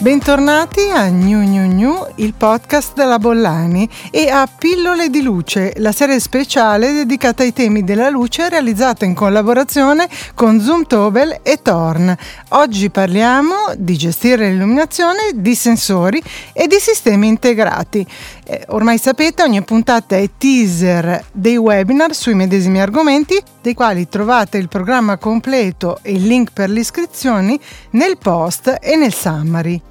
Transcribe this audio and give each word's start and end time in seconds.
Bentornati 0.00 0.88
a 0.88 1.08
New 1.08 1.40
New 1.40 1.70
New, 1.70 2.06
il 2.16 2.32
podcast 2.32 2.94
della 2.94 3.18
Bollani 3.18 3.86
e 4.10 4.30
a 4.30 4.48
Pillole 4.48 5.10
di 5.10 5.20
Luce, 5.20 5.74
la 5.76 5.92
serie 5.92 6.18
speciale 6.20 6.94
dedicata 6.94 7.42
ai 7.42 7.52
temi 7.52 7.84
della 7.84 8.08
luce 8.08 8.48
realizzata 8.48 9.04
in 9.04 9.12
collaborazione 9.12 10.08
con 10.34 10.58
Zoom 10.58 10.86
Tobel 10.86 11.40
e 11.42 11.60
Torn. 11.60 12.16
Oggi 12.48 12.88
parliamo 12.88 13.74
di 13.76 13.94
gestire 13.98 14.48
l'illuminazione, 14.48 15.32
di 15.34 15.54
sensori 15.54 16.22
e 16.54 16.66
di 16.66 16.78
sistemi 16.80 17.28
integrati. 17.28 18.06
Eh, 18.44 18.64
ormai 18.68 18.96
sapete, 18.96 19.42
ogni 19.42 19.62
puntata 19.62 20.16
è 20.16 20.30
teaser 20.38 21.26
dei 21.30 21.58
webinar 21.58 22.14
sui 22.14 22.34
medesimi 22.34 22.80
argomenti, 22.80 23.38
dei 23.60 23.74
quali 23.74 24.08
trovate 24.08 24.56
il 24.56 24.68
programma 24.68 25.18
completo 25.18 25.98
e 26.00 26.12
il 26.12 26.26
link 26.26 26.52
per 26.54 26.70
le 26.70 26.80
iscrizioni 26.80 27.60
nel 27.90 28.16
post 28.16 28.78
e 28.80 28.96
nel 28.96 29.12
summary. 29.12 29.88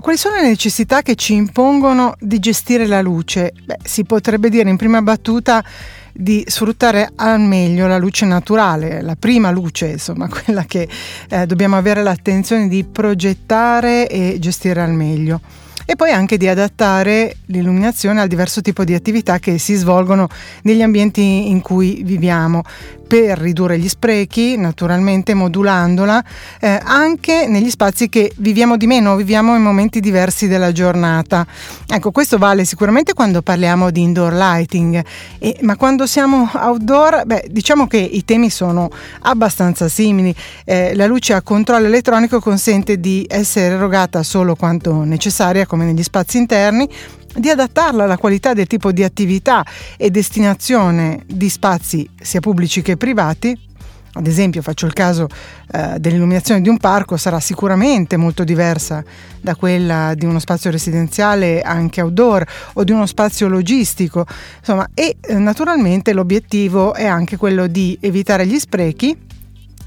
Quali 0.00 0.18
sono 0.18 0.36
le 0.36 0.48
necessità 0.48 1.02
che 1.02 1.14
ci 1.14 1.34
impongono 1.34 2.14
di 2.18 2.38
gestire 2.38 2.86
la 2.86 3.00
luce? 3.00 3.52
Beh, 3.64 3.78
si 3.84 4.04
potrebbe 4.04 4.48
dire 4.48 4.68
in 4.68 4.76
prima 4.76 5.00
battuta 5.02 5.64
di 6.12 6.44
sfruttare 6.46 7.10
al 7.16 7.40
meglio 7.40 7.86
la 7.86 7.98
luce 7.98 8.24
naturale, 8.24 9.02
la 9.02 9.16
prima 9.16 9.50
luce, 9.50 9.86
insomma, 9.86 10.28
quella 10.30 10.64
che 10.64 10.88
eh, 11.28 11.46
dobbiamo 11.46 11.76
avere 11.76 12.02
l'attenzione 12.02 12.68
di 12.68 12.84
progettare 12.84 14.08
e 14.08 14.36
gestire 14.38 14.80
al 14.80 14.92
meglio 14.92 15.40
e 15.86 15.96
poi 15.96 16.10
anche 16.10 16.38
di 16.38 16.48
adattare 16.48 17.36
l'illuminazione 17.46 18.20
al 18.20 18.28
diverso 18.28 18.62
tipo 18.62 18.84
di 18.84 18.94
attività 18.94 19.38
che 19.38 19.58
si 19.58 19.74
svolgono 19.74 20.28
negli 20.62 20.82
ambienti 20.82 21.50
in 21.50 21.60
cui 21.60 22.02
viviamo 22.04 22.62
per 23.06 23.38
ridurre 23.38 23.78
gli 23.78 23.88
sprechi, 23.88 24.56
naturalmente 24.56 25.34
modulandola 25.34 26.24
eh, 26.60 26.80
anche 26.82 27.46
negli 27.46 27.70
spazi 27.70 28.08
che 28.08 28.32
viviamo 28.36 28.76
di 28.76 28.86
meno, 28.86 29.16
viviamo 29.16 29.54
in 29.54 29.62
momenti 29.62 30.00
diversi 30.00 30.48
della 30.48 30.72
giornata. 30.72 31.46
Ecco, 31.86 32.10
questo 32.10 32.38
vale 32.38 32.64
sicuramente 32.64 33.12
quando 33.12 33.42
parliamo 33.42 33.90
di 33.90 34.02
indoor 34.02 34.32
lighting, 34.32 35.04
e, 35.38 35.56
ma 35.60 35.76
quando 35.76 36.06
siamo 36.06 36.50
outdoor, 36.52 37.24
beh, 37.26 37.46
diciamo 37.50 37.86
che 37.86 37.98
i 37.98 38.24
temi 38.24 38.50
sono 38.50 38.90
abbastanza 39.22 39.88
simili. 39.88 40.34
Eh, 40.64 40.94
la 40.94 41.06
luce 41.06 41.34
a 41.34 41.42
controllo 41.42 41.86
elettronico 41.86 42.40
consente 42.40 42.98
di 42.98 43.26
essere 43.28 43.74
erogata 43.74 44.22
solo 44.22 44.54
quanto 44.54 45.04
necessaria 45.04 45.66
come 45.66 45.84
negli 45.84 46.02
spazi 46.02 46.38
interni, 46.38 46.88
di 47.34 47.50
adattarla 47.50 48.04
alla 48.04 48.18
qualità 48.18 48.52
del 48.52 48.66
tipo 48.66 48.92
di 48.92 49.02
attività 49.02 49.64
e 49.96 50.10
destinazione 50.10 51.22
di 51.26 51.48
spazi 51.48 52.08
sia 52.20 52.40
pubblici 52.40 52.82
che 52.82 52.96
privati. 52.96 53.72
Ad 54.16 54.28
esempio, 54.28 54.62
faccio 54.62 54.86
il 54.86 54.92
caso 54.92 55.26
eh, 55.72 55.98
dell'illuminazione 55.98 56.60
di 56.60 56.68
un 56.68 56.78
parco, 56.78 57.16
sarà 57.16 57.40
sicuramente 57.40 58.16
molto 58.16 58.44
diversa 58.44 59.02
da 59.40 59.56
quella 59.56 60.14
di 60.14 60.24
uno 60.24 60.38
spazio 60.38 60.70
residenziale 60.70 61.62
anche 61.62 62.00
outdoor 62.00 62.46
o 62.74 62.84
di 62.84 62.92
uno 62.92 63.06
spazio 63.06 63.48
logistico. 63.48 64.24
Insomma, 64.60 64.88
e 64.94 65.16
eh, 65.20 65.34
naturalmente 65.34 66.12
l'obiettivo 66.12 66.94
è 66.94 67.06
anche 67.06 67.36
quello 67.36 67.66
di 67.66 67.98
evitare 68.00 68.46
gli 68.46 68.58
sprechi 68.60 69.18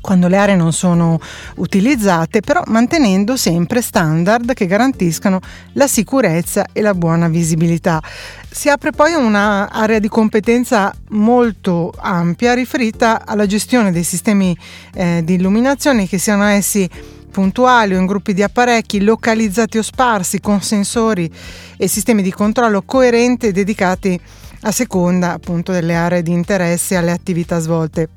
quando 0.07 0.29
le 0.29 0.37
aree 0.37 0.55
non 0.55 0.71
sono 0.71 1.19
utilizzate, 1.55 2.39
però 2.39 2.61
mantenendo 2.67 3.35
sempre 3.35 3.81
standard 3.81 4.53
che 4.53 4.65
garantiscano 4.65 5.41
la 5.73 5.85
sicurezza 5.85 6.67
e 6.71 6.79
la 6.79 6.93
buona 6.93 7.27
visibilità. 7.27 8.01
Si 8.49 8.69
apre 8.69 8.91
poi 8.91 9.15
un'area 9.15 9.99
di 9.99 10.07
competenza 10.07 10.95
molto 11.09 11.93
ampia 11.97 12.53
riferita 12.53 13.25
alla 13.25 13.45
gestione 13.45 13.91
dei 13.91 14.03
sistemi 14.03 14.57
eh, 14.93 15.23
di 15.25 15.33
illuminazione 15.33 16.07
che 16.07 16.17
siano 16.17 16.45
essi 16.45 16.89
puntuali 17.29 17.93
o 17.93 17.99
in 17.99 18.05
gruppi 18.05 18.33
di 18.33 18.43
apparecchi 18.43 19.03
localizzati 19.03 19.77
o 19.77 19.81
sparsi 19.81 20.39
con 20.39 20.61
sensori 20.61 21.29
e 21.75 21.87
sistemi 21.89 22.21
di 22.21 22.31
controllo 22.31 22.81
coerenti 22.83 23.47
e 23.47 23.51
dedicati 23.51 24.17
a 24.61 24.71
seconda 24.71 25.33
appunto 25.33 25.73
delle 25.73 25.95
aree 25.95 26.23
di 26.23 26.31
interesse 26.31 26.93
e 26.93 26.97
alle 26.97 27.11
attività 27.11 27.59
svolte. 27.59 28.16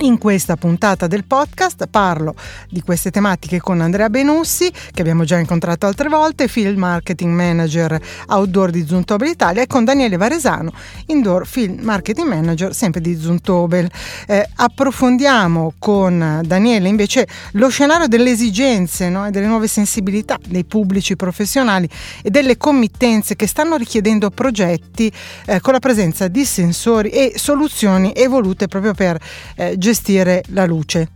In 0.00 0.16
questa 0.16 0.54
puntata 0.54 1.08
del 1.08 1.24
podcast 1.24 1.88
parlo 1.88 2.36
di 2.70 2.82
queste 2.82 3.10
tematiche 3.10 3.58
con 3.58 3.80
Andrea 3.80 4.08
Benussi, 4.08 4.70
che 4.92 5.00
abbiamo 5.00 5.24
già 5.24 5.38
incontrato 5.38 5.86
altre 5.86 6.08
volte, 6.08 6.46
Field 6.46 6.76
Marketing 6.76 7.34
Manager 7.34 8.00
Outdoor 8.28 8.70
di 8.70 8.86
Zuntobel 8.86 9.30
Italia, 9.30 9.62
e 9.62 9.66
con 9.66 9.84
Daniele 9.84 10.16
Varesano, 10.16 10.72
Indoor 11.06 11.48
Field 11.48 11.80
Marketing 11.80 12.28
Manager 12.28 12.72
sempre 12.72 13.00
di 13.00 13.18
Zuntobel. 13.18 13.90
Eh, 14.28 14.48
approfondiamo 14.54 15.74
con 15.80 16.42
Daniele 16.44 16.88
invece 16.88 17.26
lo 17.52 17.68
scenario 17.68 18.06
delle 18.06 18.30
esigenze 18.30 19.08
no? 19.08 19.26
e 19.26 19.32
delle 19.32 19.46
nuove 19.46 19.66
sensibilità 19.66 20.38
dei 20.46 20.64
pubblici 20.64 21.16
professionali 21.16 21.88
e 22.22 22.30
delle 22.30 22.56
committenze 22.56 23.34
che 23.34 23.48
stanno 23.48 23.74
richiedendo 23.74 24.30
progetti 24.30 25.10
eh, 25.46 25.60
con 25.60 25.72
la 25.72 25.80
presenza 25.80 26.28
di 26.28 26.44
sensori 26.44 27.10
e 27.10 27.32
soluzioni 27.34 28.12
evolute 28.14 28.68
proprio 28.68 28.94
per 28.94 29.18
eh, 29.56 29.76
gestire 29.88 30.42
la 30.48 30.66
luce. 30.66 31.08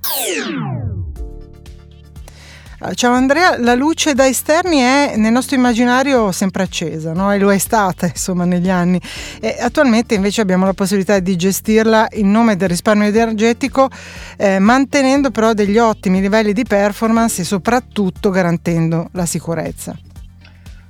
Ah, 2.85 2.95
ciao 2.95 3.13
Andrea, 3.13 3.59
la 3.61 3.75
luce 3.75 4.15
da 4.15 4.27
esterni 4.27 4.79
è 4.79 5.15
nel 5.17 5.31
nostro 5.31 5.55
immaginario 5.57 6.33
sempre 6.33 6.65
accesa, 6.65 7.13
no? 7.13 7.31
e 7.31 7.39
lo 7.39 7.53
è 7.53 7.59
stata 7.59 8.07
insomma 8.11 8.45
negli 8.45 8.71
anni. 8.71 8.99
E 9.41 9.59
attualmente 9.61 10.15
invece 10.15 10.41
abbiamo 10.41 10.65
la 10.65 10.73
possibilità 10.73 11.19
di 11.21 11.37
gestirla 11.37 12.09
in 12.13 12.31
nome 12.31 12.57
del 12.57 12.71
risparmio 12.71 13.07
energetico, 13.09 13.91
eh, 14.39 14.59
mantenendo 14.59 15.31
però 15.31 15.53
degli 15.53 15.77
ottimi 15.77 16.23
livelli 16.23 16.55
di 16.55 16.65
performance 16.65 17.43
e 17.43 17.45
soprattutto 17.45 18.31
garantendo 18.31 19.11
la 19.13 19.27
sicurezza. 19.27 19.95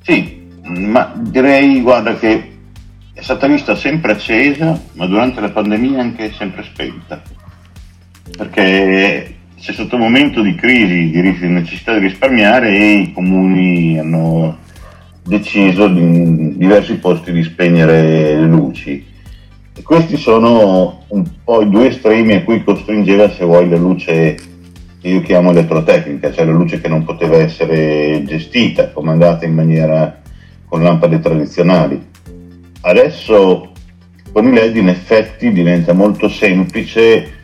Sì, 0.03 0.49
ma 0.63 1.13
direi 1.17 1.81
guarda 1.83 2.17
che 2.17 2.59
è 3.13 3.23
stata 3.23 3.49
vista 3.49 3.75
sempre 3.75 4.13
accesa, 4.13 4.81
ma 4.93 5.07
durante 5.07 5.41
la 5.41 5.51
pandemia 5.51 6.01
anche 6.01 6.33
sempre 6.33 6.63
spenta 6.63 7.42
perché 8.37 9.35
c'è 9.59 9.73
stato 9.73 9.97
un 9.97 10.03
momento 10.03 10.43
di 10.43 10.55
crisi, 10.55 11.11
di 11.11 11.49
necessità 11.49 11.95
di 11.95 12.07
risparmiare 12.07 12.71
e 12.71 12.93
i 12.95 13.13
comuni 13.13 13.99
hanno 13.99 14.59
deciso 15.25 15.87
in 15.87 16.57
diversi 16.57 16.97
posti 16.97 17.33
di 17.33 17.43
spegnere 17.43 18.37
le 18.37 18.47
luci. 18.47 19.07
E 19.75 19.83
questi 19.83 20.17
sono 20.17 21.05
un 21.09 21.25
po' 21.45 21.63
i 21.63 21.71
due 21.71 21.89
estremi 21.89 22.35
a 22.35 22.43
cui 22.43 22.63
costringeva, 22.63 23.31
se 23.31 23.45
vuoi, 23.45 23.69
la 23.69 23.77
luce 23.77 24.37
che 25.01 25.09
io 25.09 25.21
chiamo 25.23 25.51
elettrotecnica, 25.51 26.33
cioè 26.33 26.45
la 26.45 26.53
luce 26.53 26.81
che 26.81 26.89
non 26.89 27.05
poteva 27.05 27.37
essere 27.37 28.23
gestita, 28.25 28.91
comandata 28.91 29.45
in 29.45 29.55
maniera 29.55 30.21
con 30.67 30.83
lampade 30.83 31.21
tradizionali. 31.21 32.01
Adesso 32.83 33.73
con 34.33 34.47
i 34.47 34.53
LED 34.53 34.77
in 34.77 34.89
effetti 34.89 35.53
diventa 35.53 35.93
molto 35.93 36.29
semplice 36.29 37.41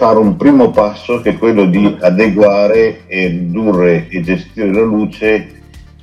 fare 0.00 0.18
un 0.18 0.34
primo 0.38 0.70
passo 0.70 1.20
che 1.20 1.32
è 1.32 1.36
quello 1.36 1.66
di 1.66 1.98
adeguare 2.00 3.02
e 3.06 3.26
ridurre 3.26 4.08
e 4.08 4.22
gestire 4.22 4.72
la 4.72 4.80
luce 4.80 5.46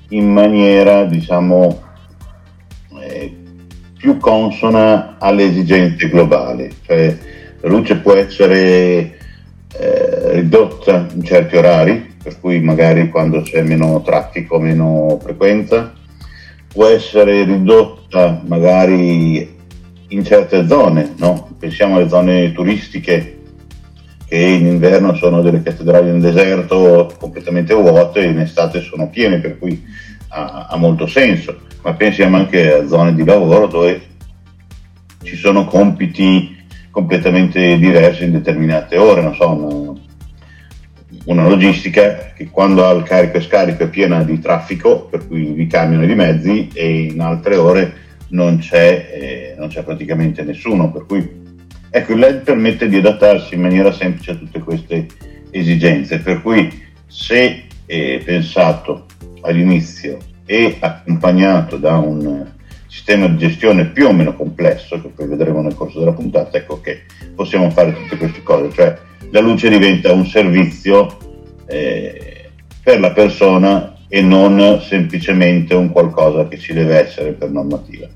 in 0.09 0.31
maniera 0.31 1.03
diciamo 1.05 1.81
eh, 3.01 3.35
più 3.97 4.17
consona 4.17 5.15
alle 5.17 5.45
esigenze 5.45 6.09
globali. 6.09 6.71
Cioè 6.85 7.17
la 7.59 7.69
luce 7.69 7.97
può 7.97 8.13
essere 8.13 9.17
eh, 9.75 10.31
ridotta 10.31 11.07
in 11.15 11.23
certi 11.23 11.55
orari 11.55 12.17
per 12.21 12.39
cui 12.39 12.59
magari 12.59 13.09
quando 13.09 13.41
c'è 13.41 13.63
meno 13.63 14.03
traffico 14.03 14.59
meno 14.59 15.17
frequenza. 15.19 15.91
Può 16.71 16.85
essere 16.85 17.45
ridotta 17.45 18.43
magari 18.45 19.55
in 20.09 20.23
certe 20.23 20.67
zone 20.67 21.15
no? 21.17 21.49
pensiamo 21.57 21.95
alle 21.95 22.07
zone 22.07 22.51
turistiche 22.51 23.36
che 24.27 24.37
in 24.37 24.65
inverno 24.65 25.15
sono 25.15 25.41
delle 25.41 25.63
cattedrali 25.63 26.11
nel 26.11 26.19
deserto 26.19 27.13
completamente 27.17 27.73
vuote 27.73 28.21
e 28.21 28.29
in 28.29 28.39
estate 28.39 28.81
sono 28.81 29.09
piene, 29.09 29.39
per 29.39 29.57
cui 29.57 29.81
ha, 30.29 30.67
ha 30.69 30.75
molto 30.75 31.07
senso. 31.07 31.61
Ma 31.81 31.93
pensiamo 31.93 32.35
anche 32.35 32.73
a 32.73 32.87
zone 32.87 33.15
di 33.15 33.23
lavoro 33.23 33.67
dove 33.67 34.01
ci 35.23 35.37
sono 35.37 35.65
compiti 35.65 36.55
completamente 36.91 37.77
diversi 37.77 38.25
in 38.25 38.31
determinate 38.31 38.97
ore, 38.97 39.21
non 39.21 39.35
so, 39.35 39.49
una, 39.49 39.99
una 41.25 41.47
logistica 41.47 42.33
che 42.35 42.49
quando 42.49 42.85
ha 42.85 42.91
il 42.91 43.03
carico 43.03 43.37
e 43.37 43.41
scarico 43.41 43.83
è 43.83 43.89
piena 43.89 44.23
di 44.23 44.39
traffico, 44.39 45.05
per 45.05 45.27
cui 45.27 45.53
di 45.53 45.67
camion 45.67 46.03
e 46.03 46.07
di 46.07 46.15
mezzi, 46.15 46.69
e 46.73 47.03
in 47.03 47.21
altre 47.21 47.55
ore 47.55 47.93
non 48.29 48.57
c'è, 48.57 49.09
eh, 49.13 49.55
non 49.57 49.69
c'è 49.69 49.83
praticamente 49.83 50.43
nessuno, 50.43 50.91
per 50.91 51.05
cui 51.05 51.45
Ecco, 51.89 52.13
il 52.13 52.19
LED 52.19 52.41
permette 52.41 52.87
di 52.87 52.97
adattarsi 52.97 53.55
in 53.55 53.61
maniera 53.61 53.91
semplice 53.91 54.31
a 54.31 54.35
tutte 54.35 54.59
queste 54.59 55.07
esigenze, 55.51 56.19
per 56.19 56.41
cui 56.41 56.85
se 57.07 57.63
è 57.85 58.21
pensato 58.23 59.05
all'inizio 59.41 60.17
e 60.45 60.77
accompagnato 60.79 61.77
da 61.77 61.97
un 61.97 62.45
sistema 62.87 63.27
di 63.27 63.37
gestione 63.37 63.85
più 63.85 64.07
o 64.07 64.13
meno 64.13 64.33
complesso, 64.33 64.99
che 65.01 65.09
poi 65.09 65.27
vedremo 65.27 65.61
nel 65.61 65.75
corso 65.75 65.99
della 65.99 66.13
puntata, 66.13 66.57
ecco 66.57 66.81
che 66.81 67.03
possiamo 67.35 67.69
fare 67.69 67.93
tutte 67.93 68.17
queste 68.17 68.43
cose, 68.43 68.73
cioè 68.73 68.97
la 69.31 69.39
luce 69.39 69.69
diventa 69.69 70.11
un 70.13 70.25
servizio 70.25 71.17
eh, 71.67 72.49
per 72.81 72.99
la 72.99 73.11
persona 73.11 73.95
e 74.07 74.21
non 74.21 74.81
semplicemente 74.81 75.73
un 75.73 75.91
qualcosa 75.91 76.47
che 76.47 76.57
ci 76.57 76.73
deve 76.73 76.97
essere 76.97 77.31
per 77.33 77.49
normativa. 77.49 78.07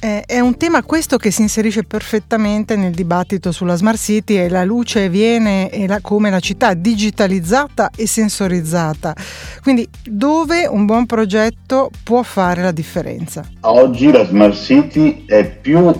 È 0.00 0.40
un 0.40 0.56
tema 0.56 0.82
questo 0.82 1.18
che 1.18 1.30
si 1.30 1.42
inserisce 1.42 1.84
perfettamente 1.84 2.74
nel 2.74 2.92
dibattito 2.92 3.52
sulla 3.52 3.76
Smart 3.76 3.98
City 3.98 4.38
e 4.38 4.48
la 4.48 4.64
luce 4.64 5.10
viene 5.10 5.68
la, 5.86 5.98
come 6.00 6.30
la 6.30 6.40
città 6.40 6.72
digitalizzata 6.72 7.90
e 7.94 8.06
sensorizzata. 8.06 9.14
Quindi 9.62 9.86
dove 10.02 10.66
un 10.66 10.86
buon 10.86 11.04
progetto 11.04 11.90
può 12.02 12.22
fare 12.22 12.62
la 12.62 12.70
differenza? 12.70 13.46
Oggi 13.60 14.10
la 14.10 14.24
Smart 14.24 14.54
City 14.54 15.26
è 15.26 15.44
più 15.44 15.92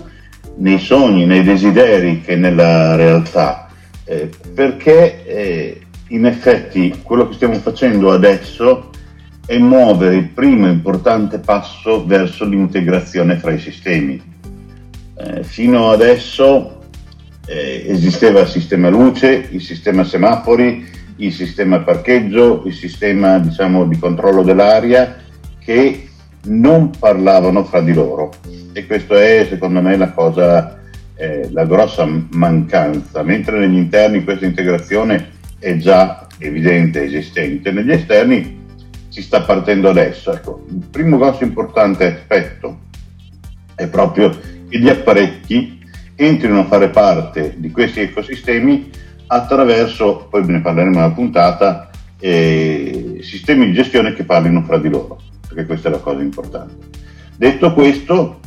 nei 0.56 0.78
sogni, 0.78 1.26
nei 1.26 1.42
desideri 1.42 2.22
che 2.22 2.36
nella 2.36 2.96
realtà, 2.96 3.68
eh, 4.04 4.30
perché 4.54 5.26
eh, 5.26 5.80
in 6.08 6.24
effetti 6.24 7.00
quello 7.02 7.28
che 7.28 7.34
stiamo 7.34 7.54
facendo 7.56 8.10
adesso 8.12 8.88
è 9.50 9.58
muovere 9.58 10.14
il 10.14 10.28
primo 10.28 10.68
importante 10.68 11.40
passo 11.40 12.06
verso 12.06 12.44
l'integrazione 12.44 13.34
fra 13.34 13.50
i 13.50 13.58
sistemi. 13.58 14.22
Eh, 15.16 15.42
fino 15.42 15.90
adesso 15.90 16.82
eh, 17.46 17.84
esisteva 17.88 18.42
il 18.42 18.46
sistema 18.46 18.88
luce, 18.90 19.48
il 19.50 19.60
sistema 19.60 20.04
semafori, 20.04 20.86
il 21.16 21.32
sistema 21.32 21.80
parcheggio, 21.80 22.62
il 22.64 22.72
sistema 22.72 23.40
diciamo, 23.40 23.86
di 23.86 23.98
controllo 23.98 24.44
dell'aria 24.44 25.16
che 25.58 26.08
non 26.44 26.90
parlavano 26.96 27.64
fra 27.64 27.80
di 27.80 27.92
loro 27.92 28.30
e 28.72 28.86
questa 28.86 29.20
è 29.20 29.46
secondo 29.48 29.82
me 29.82 29.96
la 29.96 30.12
cosa, 30.12 30.78
eh, 31.16 31.48
la 31.50 31.64
grossa 31.64 32.06
mancanza, 32.06 33.24
mentre 33.24 33.58
negli 33.58 33.78
interni 33.78 34.22
questa 34.22 34.46
integrazione 34.46 35.30
è 35.58 35.76
già 35.76 36.28
evidente, 36.38 37.02
esistente, 37.02 37.72
negli 37.72 37.90
esterni 37.90 38.59
si 39.10 39.20
sta 39.22 39.42
partendo 39.42 39.90
adesso. 39.90 40.32
Ecco, 40.32 40.64
il 40.70 40.86
primo 40.90 41.18
grosso 41.18 41.44
importante 41.44 42.06
aspetto 42.06 42.78
è 43.74 43.86
proprio 43.88 44.30
che 44.30 44.78
gli 44.78 44.88
apparecchi 44.88 45.78
entrino 46.14 46.60
a 46.60 46.64
fare 46.64 46.88
parte 46.88 47.54
di 47.58 47.70
questi 47.70 48.00
ecosistemi 48.00 48.90
attraverso, 49.26 50.26
poi 50.30 50.46
ne 50.46 50.60
parleremo 50.60 50.96
nella 50.96 51.12
puntata, 51.12 51.90
eh, 52.18 53.18
sistemi 53.22 53.66
di 53.66 53.72
gestione 53.72 54.12
che 54.12 54.24
parlino 54.24 54.62
fra 54.62 54.78
di 54.78 54.88
loro, 54.88 55.20
perché 55.46 55.66
questa 55.66 55.88
è 55.88 55.92
la 55.92 55.98
cosa 55.98 56.20
importante. 56.20 56.88
Detto 57.36 57.72
questo, 57.72 58.40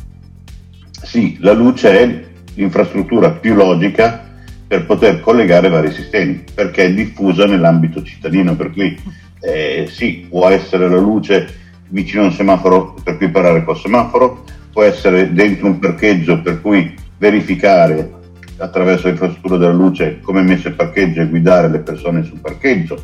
sì, 1.02 1.36
la 1.40 1.52
luce 1.52 2.00
è 2.00 2.24
l'infrastruttura 2.54 3.32
più 3.32 3.54
logica 3.54 4.22
per 4.66 4.86
poter 4.86 5.20
collegare 5.20 5.68
vari 5.68 5.92
sistemi, 5.92 6.44
perché 6.54 6.84
è 6.84 6.94
diffusa 6.94 7.46
nell'ambito 7.46 8.02
cittadino, 8.02 8.54
per 8.54 8.70
cui 8.70 8.96
eh, 9.44 9.86
sì, 9.90 10.26
può 10.28 10.48
essere 10.48 10.88
la 10.88 10.98
luce 10.98 11.62
vicino 11.88 12.22
a 12.22 12.26
un 12.26 12.32
semaforo 12.32 12.94
per 13.02 13.16
cui 13.16 13.28
parare 13.28 13.64
col 13.64 13.76
semaforo, 13.76 14.44
può 14.72 14.82
essere 14.82 15.32
dentro 15.32 15.66
un 15.66 15.78
parcheggio 15.78 16.40
per 16.40 16.60
cui 16.60 16.94
verificare 17.18 18.10
attraverso 18.56 19.08
l'infrastruttura 19.08 19.56
della 19.56 19.72
luce 19.72 20.20
come 20.20 20.40
è 20.40 20.44
messo 20.44 20.68
il 20.68 20.74
parcheggio 20.74 21.20
e 21.20 21.28
guidare 21.28 21.68
le 21.68 21.80
persone 21.80 22.24
sul 22.24 22.40
parcheggio, 22.40 23.02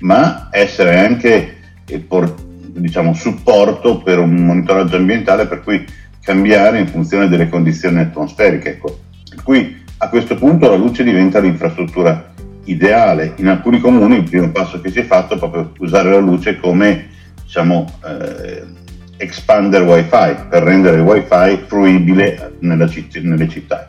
ma 0.00 0.48
essere 0.50 0.98
anche 0.98 1.56
il 1.86 2.00
por- 2.00 2.34
diciamo, 2.56 3.14
supporto 3.14 3.98
per 3.98 4.18
un 4.18 4.34
monitoraggio 4.34 4.96
ambientale 4.96 5.46
per 5.46 5.62
cui 5.62 5.84
cambiare 6.20 6.78
in 6.78 6.88
funzione 6.88 7.28
delle 7.28 7.48
condizioni 7.48 8.00
atmosferiche. 8.00 8.70
Ecco. 8.70 8.98
Per 9.28 9.42
cui 9.42 9.82
a 9.98 10.08
questo 10.08 10.34
punto 10.36 10.68
la 10.68 10.76
luce 10.76 11.04
diventa 11.04 11.38
l'infrastruttura 11.38 12.33
ideale. 12.64 13.34
In 13.36 13.48
alcuni 13.48 13.80
comuni 13.80 14.16
il 14.16 14.28
primo 14.28 14.50
passo 14.50 14.80
che 14.80 14.90
si 14.90 15.00
è 15.00 15.04
fatto 15.04 15.34
è 15.34 15.38
proprio 15.38 15.72
usare 15.78 16.10
la 16.10 16.18
luce 16.18 16.58
come 16.58 17.08
diciamo, 17.42 17.98
eh, 18.04 18.62
expander 19.16 19.82
wifi 19.82 20.36
per 20.48 20.62
rendere 20.62 20.96
il 20.96 21.02
wifi 21.02 21.62
fruibile 21.66 22.52
citt- 22.88 23.20
nelle 23.20 23.48
città. 23.48 23.84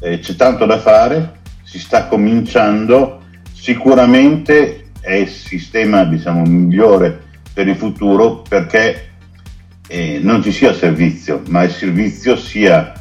Eh, 0.00 0.18
c'è 0.18 0.34
tanto 0.34 0.66
da 0.66 0.78
fare, 0.78 1.40
si 1.62 1.78
sta 1.78 2.06
cominciando, 2.06 3.22
sicuramente 3.52 4.90
è 5.00 5.14
il 5.14 5.28
sistema 5.28 6.04
diciamo, 6.04 6.42
migliore 6.44 7.20
per 7.52 7.68
il 7.68 7.76
futuro 7.76 8.42
perché 8.48 9.10
eh, 9.88 10.20
non 10.22 10.42
ci 10.42 10.52
sia 10.52 10.72
servizio, 10.72 11.42
ma 11.48 11.62
il 11.62 11.70
servizio 11.70 12.36
sia 12.36 12.92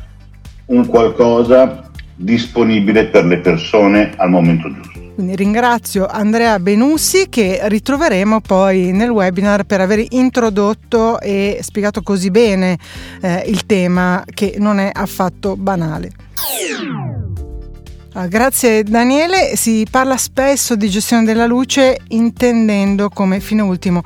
un 0.66 0.86
qualcosa 0.88 1.90
disponibile 2.16 3.06
per 3.06 3.26
le 3.26 3.38
persone 3.38 4.14
al 4.18 4.30
momento 4.30 4.72
giusto. 4.72 5.01
Quindi 5.14 5.36
ringrazio 5.36 6.08
Andrea 6.08 6.58
Benussi 6.60 7.28
che 7.30 7.60
ritroveremo 7.64 8.40
poi 8.40 8.92
nel 8.92 9.10
webinar 9.10 9.66
per 9.66 9.82
aver 9.82 10.06
introdotto 10.10 11.20
e 11.20 11.60
spiegato 11.62 12.02
così 12.02 12.32
bene 12.32 12.78
eh, 13.22 13.44
il 13.48 13.66
tema 13.66 14.24
che 14.26 14.56
non 14.58 14.80
è 14.80 14.90
affatto 14.92 15.58
banale. 15.58 16.12
Ah, 18.14 18.28
grazie 18.28 18.84
Daniele, 18.84 19.56
si 19.56 19.86
parla 19.90 20.18
spesso 20.18 20.76
di 20.76 20.90
gestione 20.90 21.24
della 21.24 21.46
luce 21.46 22.00
intendendo 22.10 23.10
come 23.10 23.40
fine 23.40 23.62
ultimo 23.62 24.04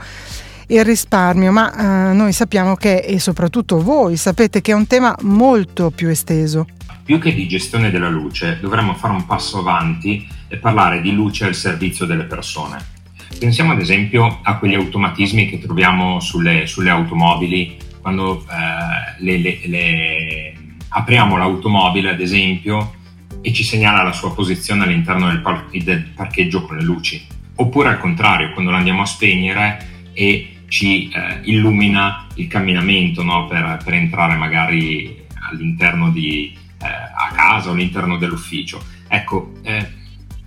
il 0.68 0.84
risparmio, 0.84 1.52
ma 1.52 2.10
eh, 2.10 2.14
noi 2.14 2.32
sappiamo 2.32 2.76
che, 2.76 2.98
e 2.98 3.20
soprattutto 3.20 3.82
voi 3.82 4.16
sapete 4.18 4.62
che 4.62 4.72
è 4.72 4.76
un 4.76 4.88
tema 4.88 5.16
molto 5.22 5.92
più 5.92 6.10
esteso. 6.10 6.68
Più 7.04 7.20
che 7.20 7.34
di 7.34 7.48
gestione 7.48 7.92
della 7.92 8.10
luce, 8.10 8.58
dovremmo 8.60 8.96
fare 8.96 9.14
un 9.14 9.26
passo 9.28 9.60
avanti 9.60 10.28
e 10.48 10.58
parlare 10.58 11.02
di 11.02 11.12
luce 11.12 11.46
al 11.46 11.56
servizio 11.56 12.06
delle 12.06 12.24
persone. 12.24 12.94
Pensiamo 13.40 13.72
ad 13.72 13.82
esempio 13.82 14.40
a 14.42 14.58
quegli 14.58 14.76
automatismi 14.76 15.50
che 15.50 15.60
troviamo 15.60 16.20
sulle, 16.20 16.68
sulle 16.68 16.90
automobili 16.90 17.78
quando 18.06 18.46
eh, 18.46 19.24
le, 19.24 19.38
le, 19.38 19.60
le, 19.66 20.54
apriamo 20.90 21.38
l'automobile, 21.38 22.12
ad 22.12 22.22
esempio, 22.22 22.94
e 23.42 23.52
ci 23.52 23.64
segnala 23.64 24.04
la 24.04 24.14
sua 24.14 24.34
posizione 24.34 24.84
all'interno 24.84 25.28
del, 25.28 25.42
par- 25.42 25.66
del 25.72 26.04
parcheggio 26.16 26.62
con 26.62 26.78
le 26.78 26.84
luci. 26.84 27.26
Oppure 27.56 27.90
al 27.90 28.00
contrario, 28.00 28.52
quando 28.54 28.70
la 28.70 28.78
andiamo 28.78 29.02
a 29.02 29.06
spegnere 29.06 30.10
e 30.14 30.58
ci 30.68 31.10
eh, 31.10 31.40
illumina 31.46 32.28
il 32.36 32.48
camminamento 32.48 33.24
no? 33.24 33.48
per, 33.48 33.82
per, 33.84 33.94
entrare 33.94 34.36
magari 34.36 35.26
all'interno 35.50 36.12
di, 36.12 36.56
eh, 36.82 36.86
a 36.86 37.32
casa 37.34 37.70
o 37.70 37.74
all'interno 37.74 38.18
dell'ufficio. 38.18 38.84
Ecco, 39.08 39.54
eh, 39.64 39.88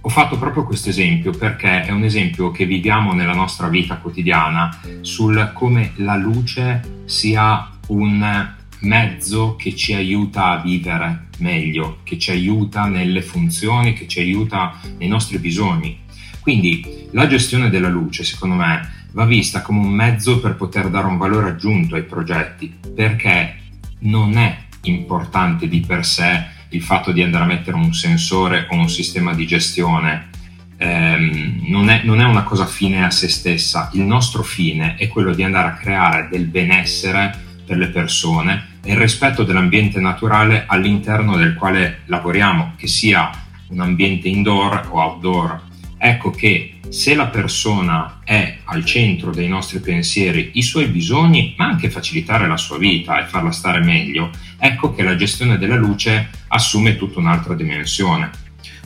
ho 0.08 0.10
fatto 0.10 0.38
proprio 0.38 0.64
questo 0.64 0.88
esempio 0.88 1.32
perché 1.32 1.84
è 1.84 1.90
un 1.90 2.02
esempio 2.02 2.50
che 2.50 2.64
viviamo 2.64 3.12
nella 3.12 3.34
nostra 3.34 3.68
vita 3.68 3.98
quotidiana 3.98 4.74
sul 5.02 5.50
come 5.52 5.92
la 5.96 6.16
luce 6.16 7.02
sia 7.04 7.68
un 7.88 8.54
mezzo 8.80 9.54
che 9.56 9.76
ci 9.76 9.92
aiuta 9.92 10.46
a 10.46 10.62
vivere 10.62 11.26
meglio, 11.40 11.98
che 12.04 12.16
ci 12.16 12.30
aiuta 12.30 12.86
nelle 12.86 13.20
funzioni, 13.20 13.92
che 13.92 14.08
ci 14.08 14.20
aiuta 14.20 14.80
nei 14.96 15.08
nostri 15.08 15.36
bisogni. 15.38 15.98
Quindi 16.40 17.08
la 17.10 17.26
gestione 17.26 17.68
della 17.68 17.90
luce, 17.90 18.24
secondo 18.24 18.54
me, 18.54 19.08
va 19.12 19.26
vista 19.26 19.60
come 19.60 19.80
un 19.80 19.92
mezzo 19.92 20.40
per 20.40 20.54
poter 20.54 20.88
dare 20.88 21.06
un 21.06 21.18
valore 21.18 21.50
aggiunto 21.50 21.96
ai 21.96 22.04
progetti, 22.04 22.74
perché 22.94 23.56
non 24.00 24.38
è 24.38 24.56
importante 24.84 25.68
di 25.68 25.80
per 25.80 26.06
sé 26.06 26.56
il 26.70 26.82
fatto 26.82 27.12
di 27.12 27.22
andare 27.22 27.44
a 27.44 27.46
mettere 27.46 27.76
un 27.76 27.94
sensore 27.94 28.66
o 28.70 28.76
un 28.76 28.88
sistema 28.88 29.34
di 29.34 29.46
gestione 29.46 30.28
ehm, 30.76 31.64
non, 31.68 31.90
è, 31.90 32.02
non, 32.04 32.20
è, 32.20 32.25
una 32.25 32.42
cosa 32.42 32.66
fine 32.66 33.04
a 33.04 33.10
se 33.10 33.28
stessa, 33.28 33.90
il 33.94 34.02
nostro 34.02 34.42
fine 34.42 34.96
è 34.96 35.08
quello 35.08 35.34
di 35.34 35.42
andare 35.42 35.68
a 35.68 35.75
creare 35.75 36.28
del 36.30 36.46
benessere 36.46 37.46
per 37.66 37.76
le 37.76 37.88
persone 37.88 38.76
e 38.82 38.92
il 38.92 38.98
rispetto 38.98 39.42
dell'ambiente 39.42 40.00
naturale 40.00 40.64
all'interno 40.66 41.37
del 41.37 41.54
quale 41.54 42.00
lavoriamo, 42.06 42.75
che 42.76 42.87
sia 42.87 43.30
un 43.68 43.80
ambiente 43.80 44.28
indoor 44.28 44.88
o 44.90 45.00
outdoor. 45.00 45.60
Ecco 45.98 46.30
che 46.30 46.77
se 46.90 47.14
la 47.14 47.26
persona 47.26 48.21
è 48.25 48.59
al 48.64 48.85
centro 48.85 49.30
dei 49.30 49.49
nostri 49.49 49.80
pensieri, 49.80 50.50
i 50.54 50.62
suoi 50.62 50.87
bisogni, 50.87 51.54
ma 51.57 51.66
anche 51.66 51.90
facilitare 51.90 52.47
la 52.47 52.57
sua 52.57 52.78
vita 52.78 53.21
e 53.21 53.26
farla 53.26 53.50
stare 53.50 53.80
meglio, 53.80 54.30
ecco 54.59 54.95
che 54.95 55.02
la 55.02 55.16
gestione 55.16 55.59
della 55.59 55.76
luce 55.76 56.30
assume 56.49 56.97
tutta 56.97 57.18
un'altra 57.18 57.54
dimensione. 57.54 58.30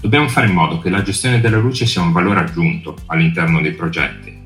Dobbiamo 0.00 0.28
fare 0.28 0.48
in 0.48 0.54
modo 0.54 0.78
che 0.78 0.90
la 0.90 1.02
gestione 1.02 1.40
della 1.40 1.58
luce 1.58 1.86
sia 1.86 2.02
un 2.02 2.12
valore 2.12 2.40
aggiunto 2.40 2.96
all'interno 3.06 3.60
dei 3.60 3.72
progetti. 3.72 4.36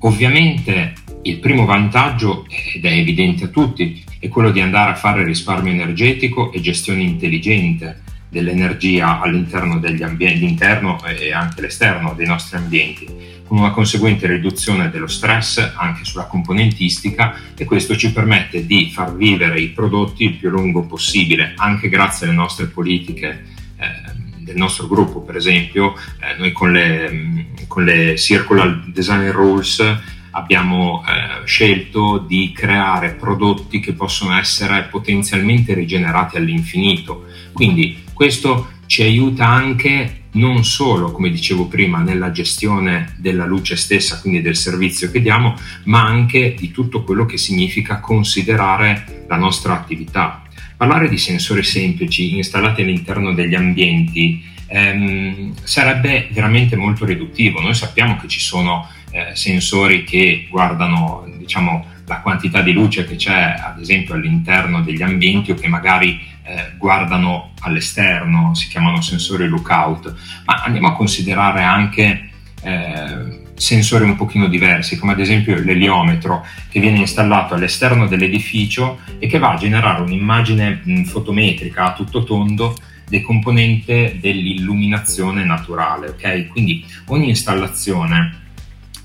Ovviamente 0.00 0.94
il 1.22 1.38
primo 1.38 1.64
vantaggio, 1.64 2.46
ed 2.74 2.84
è 2.84 2.92
evidente 2.92 3.44
a 3.44 3.48
tutti, 3.48 4.02
è 4.18 4.28
quello 4.28 4.50
di 4.50 4.60
andare 4.60 4.92
a 4.92 4.96
fare 4.96 5.22
risparmio 5.22 5.72
energetico 5.72 6.50
e 6.52 6.60
gestione 6.60 7.02
intelligente 7.02 8.02
dell'energia 8.32 9.20
all'interno 9.20 9.78
degli 9.78 10.02
ambienti, 10.02 10.38
l'interno 10.38 11.04
e 11.04 11.34
anche 11.34 11.60
l'esterno 11.60 12.14
dei 12.14 12.26
nostri 12.26 12.56
ambienti, 12.56 13.06
con 13.46 13.58
una 13.58 13.72
conseguente 13.72 14.26
riduzione 14.26 14.88
dello 14.88 15.06
stress 15.06 15.74
anche 15.76 16.06
sulla 16.06 16.24
componentistica 16.24 17.36
e 17.54 17.66
questo 17.66 17.94
ci 17.94 18.10
permette 18.10 18.64
di 18.64 18.90
far 18.90 19.14
vivere 19.14 19.60
i 19.60 19.68
prodotti 19.68 20.24
il 20.24 20.36
più 20.36 20.48
lungo 20.48 20.84
possibile, 20.84 21.52
anche 21.56 21.90
grazie 21.90 22.26
alle 22.26 22.34
nostre 22.34 22.68
politiche 22.68 23.44
eh, 23.76 24.20
del 24.38 24.56
nostro 24.56 24.86
gruppo, 24.88 25.20
per 25.20 25.36
esempio, 25.36 25.94
eh, 26.18 26.34
noi 26.38 26.52
con 26.52 26.72
le, 26.72 27.48
con 27.68 27.84
le 27.84 28.16
Circular 28.16 28.84
Design 28.86 29.30
Rules 29.30 30.00
abbiamo 30.30 31.04
eh, 31.06 31.46
scelto 31.46 32.16
di 32.16 32.52
creare 32.54 33.12
prodotti 33.12 33.80
che 33.80 33.92
possono 33.92 34.34
essere 34.38 34.84
potenzialmente 34.84 35.74
rigenerati 35.74 36.38
all'infinito. 36.38 37.26
Quindi 37.52 38.01
questo 38.12 38.70
ci 38.86 39.02
aiuta 39.02 39.46
anche 39.46 40.22
non 40.32 40.64
solo, 40.64 41.12
come 41.12 41.30
dicevo 41.30 41.66
prima, 41.66 42.00
nella 42.00 42.30
gestione 42.30 43.14
della 43.18 43.44
luce 43.44 43.76
stessa, 43.76 44.20
quindi 44.20 44.40
del 44.40 44.56
servizio 44.56 45.10
che 45.10 45.20
diamo, 45.20 45.56
ma 45.84 46.04
anche 46.04 46.54
di 46.58 46.70
tutto 46.70 47.02
quello 47.02 47.26
che 47.26 47.36
significa 47.36 48.00
considerare 48.00 49.24
la 49.28 49.36
nostra 49.36 49.74
attività. 49.74 50.42
Parlare 50.76 51.08
di 51.08 51.18
sensori 51.18 51.62
semplici 51.62 52.36
installati 52.36 52.82
all'interno 52.82 53.34
degli 53.34 53.54
ambienti 53.54 54.42
ehm, 54.66 55.54
sarebbe 55.62 56.28
veramente 56.32 56.76
molto 56.76 57.04
riduttivo. 57.04 57.60
Noi 57.60 57.74
sappiamo 57.74 58.16
che 58.16 58.26
ci 58.26 58.40
sono 58.40 58.88
eh, 59.10 59.34
sensori 59.34 60.04
che 60.04 60.46
guardano 60.50 61.30
diciamo, 61.38 61.86
la 62.06 62.20
quantità 62.20 62.62
di 62.62 62.72
luce 62.72 63.04
che 63.04 63.16
c'è 63.16 63.56
ad 63.58 63.80
esempio 63.80 64.14
all'interno 64.14 64.82
degli 64.82 65.02
ambienti 65.02 65.52
o 65.52 65.54
che 65.54 65.68
magari 65.68 66.20
eh, 66.44 66.72
guardano 66.76 67.52
all'esterno, 67.60 68.54
si 68.54 68.68
chiamano 68.68 69.00
sensori 69.00 69.46
lookout, 69.46 70.14
ma 70.44 70.62
andiamo 70.64 70.88
a 70.88 70.96
considerare 70.96 71.62
anche 71.62 72.30
eh, 72.62 73.40
sensori 73.54 74.04
un 74.04 74.16
pochino 74.16 74.48
diversi, 74.48 74.98
come 74.98 75.12
ad 75.12 75.20
esempio 75.20 75.54
l'eliometro 75.54 76.44
che 76.68 76.80
viene 76.80 76.98
installato 76.98 77.54
all'esterno 77.54 78.06
dell'edificio 78.06 79.00
e 79.18 79.26
che 79.26 79.38
va 79.38 79.52
a 79.52 79.56
generare 79.56 80.02
un'immagine 80.02 80.80
mh, 80.82 81.02
fotometrica 81.04 81.84
a 81.84 81.92
tutto 81.92 82.24
tondo 82.24 82.74
del 83.08 83.22
componente 83.22 84.18
dell'illuminazione 84.20 85.44
naturale, 85.44 86.08
ok? 86.08 86.48
Quindi 86.48 86.84
ogni 87.06 87.28
installazione 87.28 88.40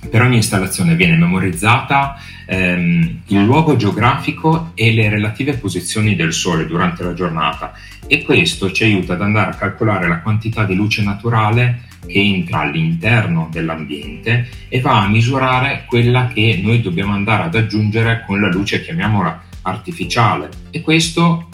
per 0.10 0.22
ogni 0.22 0.38
installazione 0.38 0.96
viene 0.96 1.18
memorizzata 1.18 2.18
ehm, 2.46 3.22
il 3.28 3.44
luogo 3.44 3.76
geografico 3.76 4.72
e 4.74 4.94
le 4.94 5.10
relative 5.10 5.54
posizioni 5.54 6.16
del 6.16 6.34
Sole 6.34 6.66
durante 6.66 7.04
la 7.04 7.14
giornata 7.14 7.74
e 8.08 8.24
questo 8.24 8.72
ci 8.72 8.84
aiuta 8.84 9.14
ad 9.14 9.22
andare 9.22 9.52
a 9.52 9.56
calcolare 9.56 10.08
la 10.08 10.22
quantità 10.22 10.64
di 10.64 10.76
luce 10.76 11.04
naturale 11.04 11.82
che 12.06 12.20
entra 12.20 12.62
all'interno 12.62 13.50
dell'ambiente 13.52 14.48
e 14.70 14.80
va 14.80 15.04
a 15.04 15.10
misurare 15.10 15.84
quella 15.88 16.28
che 16.28 16.60
noi 16.64 16.82
dobbiamo 16.82 17.14
andare 17.14 17.44
ad 17.44 17.56
aggiungere 17.56 18.24
con 18.26 18.40
la 18.40 18.50
luce, 18.50 18.82
chiamiamola 18.82 19.44
artificiale. 19.64 20.50
E 20.72 20.82
questo 20.82 21.47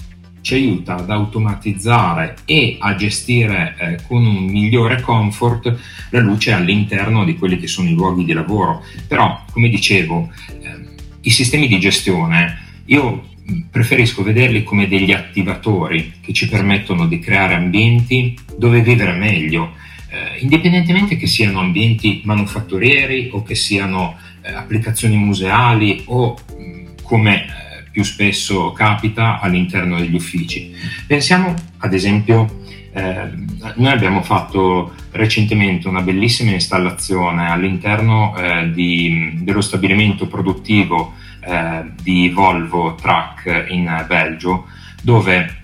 ci 0.43 0.55
aiuta 0.55 0.97
ad 0.97 1.09
automatizzare 1.09 2.35
e 2.45 2.75
a 2.77 2.95
gestire 2.95 3.75
eh, 3.79 3.97
con 4.05 4.25
un 4.25 4.43
migliore 4.43 4.99
comfort 5.01 5.73
la 6.09 6.19
luce 6.19 6.51
all'interno 6.51 7.23
di 7.23 7.35
quelli 7.35 7.57
che 7.57 7.67
sono 7.67 7.87
i 7.87 7.93
luoghi 7.93 8.25
di 8.25 8.33
lavoro. 8.33 8.83
Però, 9.07 9.41
come 9.51 9.69
dicevo, 9.69 10.29
eh, 10.61 10.91
i 11.21 11.29
sistemi 11.29 11.67
di 11.67 11.79
gestione 11.79 12.59
io 12.85 13.29
preferisco 13.71 14.21
vederli 14.21 14.63
come 14.63 14.87
degli 14.87 15.13
attivatori 15.13 16.15
che 16.21 16.33
ci 16.33 16.49
permettono 16.49 17.07
di 17.07 17.19
creare 17.19 17.55
ambienti 17.55 18.37
dove 18.57 18.81
vivere 18.81 19.13
meglio, 19.13 19.73
eh, 20.09 20.39
indipendentemente 20.39 21.15
che 21.15 21.27
siano 21.27 21.59
ambienti 21.59 22.21
manufatturieri 22.25 23.29
o 23.31 23.43
che 23.43 23.55
siano 23.55 24.17
eh, 24.41 24.51
applicazioni 24.51 25.15
museali 25.15 26.03
o 26.07 26.35
mh, 26.35 27.03
come 27.03 27.45
eh, 27.45 27.62
più 27.93 28.03
spesso 28.03 28.71
capita 28.71 29.39
all'interno 29.39 29.99
degli 29.99 30.15
uffici. 30.15 30.73
Pensiamo 31.05 31.53
ad 31.77 31.93
esempio, 31.93 32.61
eh, 32.91 33.29
noi 33.75 33.91
abbiamo 33.91 34.23
fatto 34.23 34.93
recentemente 35.11 35.87
una 35.87 36.01
bellissima 36.01 36.51
installazione 36.51 37.51
all'interno 37.51 38.35
eh, 38.35 38.71
di, 38.71 39.33
dello 39.43 39.61
stabilimento 39.61 40.25
produttivo 40.25 41.13
eh, 41.45 41.83
di 42.01 42.29
Volvo 42.29 42.95
Truck 42.95 43.67
in 43.69 44.05
Belgio, 44.07 44.65
dove 45.03 45.61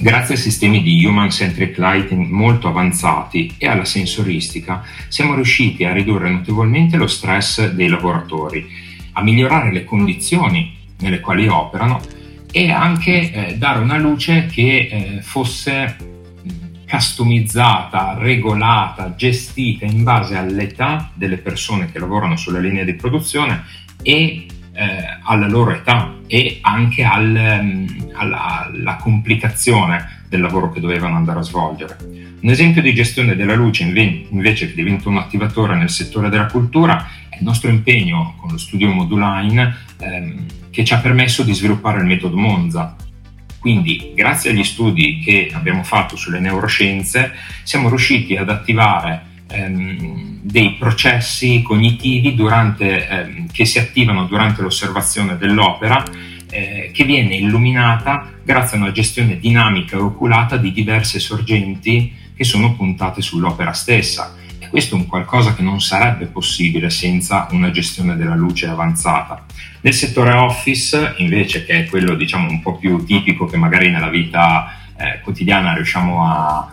Grazie 0.00 0.34
ai 0.34 0.40
sistemi 0.40 0.82
di 0.82 1.04
Human 1.04 1.30
Centric 1.30 1.78
Lighting 1.78 2.26
molto 2.28 2.66
avanzati 2.66 3.54
e 3.58 3.68
alla 3.68 3.84
sensoristica, 3.84 4.82
siamo 5.06 5.36
riusciti 5.36 5.84
a 5.84 5.92
ridurre 5.92 6.28
notevolmente 6.30 6.96
lo 6.96 7.06
stress 7.06 7.70
dei 7.70 7.86
lavoratori, 7.86 8.66
a 9.12 9.22
migliorare 9.22 9.72
le 9.72 9.84
condizioni 9.84 10.73
nelle 10.98 11.20
quali 11.20 11.46
operano 11.48 12.00
e 12.50 12.70
anche 12.70 13.32
eh, 13.32 13.56
dare 13.56 13.80
una 13.80 13.98
luce 13.98 14.46
che 14.46 14.88
eh, 14.90 15.22
fosse 15.22 16.12
customizzata, 16.88 18.16
regolata, 18.18 19.14
gestita 19.16 19.84
in 19.84 20.04
base 20.04 20.36
all'età 20.36 21.10
delle 21.14 21.38
persone 21.38 21.90
che 21.90 21.98
lavorano 21.98 22.36
sulla 22.36 22.60
linea 22.60 22.84
di 22.84 22.94
produzione 22.94 23.64
e 24.02 24.46
eh, 24.74 25.18
alla 25.22 25.48
loro 25.48 25.72
età 25.72 26.14
e 26.26 26.58
anche 26.60 27.04
al, 27.04 27.58
um, 27.60 28.10
alla, 28.14 28.66
alla, 28.66 28.96
complicazione 28.96 30.22
del 30.28 30.40
lavoro 30.40 30.70
che 30.70 30.80
dovevano 30.80 31.16
andare 31.16 31.40
a 31.40 31.42
svolgere. 31.42 31.96
Un 32.40 32.50
esempio 32.50 32.82
di 32.82 32.92
gestione 32.92 33.36
della 33.36 33.54
luce 33.54 33.84
invece 33.84 34.68
che 34.68 34.74
diventa 34.74 35.08
un 35.08 35.16
attivatore 35.16 35.76
nel 35.76 35.90
settore 35.90 36.28
della 36.28 36.46
cultura 36.46 37.08
è 37.28 37.36
il 37.38 37.44
nostro 37.44 37.70
impegno 37.70 38.34
con 38.38 38.50
lo 38.50 38.58
studio 38.58 38.88
Moduline 38.92 39.76
ehm, 39.98 40.46
che 40.74 40.84
ci 40.84 40.92
ha 40.92 40.98
permesso 40.98 41.44
di 41.44 41.54
sviluppare 41.54 42.00
il 42.00 42.06
metodo 42.06 42.36
Monza. 42.36 42.96
Quindi, 43.60 44.12
grazie 44.14 44.50
agli 44.50 44.64
studi 44.64 45.20
che 45.20 45.50
abbiamo 45.54 45.84
fatto 45.84 46.16
sulle 46.16 46.40
neuroscienze, 46.40 47.32
siamo 47.62 47.88
riusciti 47.88 48.36
ad 48.36 48.50
attivare 48.50 49.22
ehm, 49.48 50.40
dei 50.42 50.74
processi 50.74 51.62
cognitivi 51.62 52.34
durante, 52.34 53.08
ehm, 53.08 53.46
che 53.52 53.64
si 53.64 53.78
attivano 53.78 54.24
durante 54.24 54.62
l'osservazione 54.62 55.38
dell'opera, 55.38 56.04
eh, 56.50 56.90
che 56.92 57.04
viene 57.04 57.36
illuminata 57.36 58.32
grazie 58.42 58.76
a 58.76 58.80
una 58.80 58.92
gestione 58.92 59.38
dinamica 59.38 59.96
e 59.96 60.00
oculata 60.00 60.56
di 60.56 60.72
diverse 60.72 61.20
sorgenti 61.20 62.12
che 62.36 62.44
sono 62.44 62.74
puntate 62.74 63.22
sull'opera 63.22 63.72
stessa 63.72 64.34
questo 64.74 64.96
è 64.96 64.98
un 64.98 65.06
qualcosa 65.06 65.54
che 65.54 65.62
non 65.62 65.80
sarebbe 65.80 66.26
possibile 66.26 66.90
senza 66.90 67.46
una 67.52 67.70
gestione 67.70 68.16
della 68.16 68.34
luce 68.34 68.66
avanzata. 68.66 69.44
Nel 69.82 69.94
settore 69.94 70.32
office, 70.32 71.14
invece, 71.18 71.64
che 71.64 71.84
è 71.84 71.86
quello 71.86 72.16
diciamo 72.16 72.50
un 72.50 72.60
po' 72.60 72.76
più 72.76 73.04
tipico 73.04 73.46
che 73.46 73.56
magari 73.56 73.88
nella 73.88 74.08
vita 74.08 74.74
eh, 74.96 75.20
quotidiana 75.22 75.74
riusciamo 75.74 76.26
a 76.26 76.72